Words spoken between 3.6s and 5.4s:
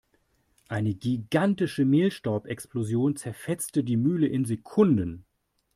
die Mühle in Sekunden.